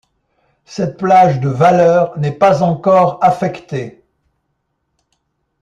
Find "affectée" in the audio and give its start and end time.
3.23-4.03